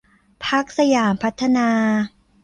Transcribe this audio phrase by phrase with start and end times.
[0.45, 1.69] พรรคสยามพัฒนา